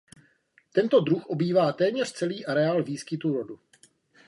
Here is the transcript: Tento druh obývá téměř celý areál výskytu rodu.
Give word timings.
Tento 0.71 0.99
druh 0.99 1.23
obývá 1.27 1.71
téměř 1.73 2.11
celý 2.11 2.45
areál 2.45 2.83
výskytu 2.83 3.33
rodu. 3.33 3.59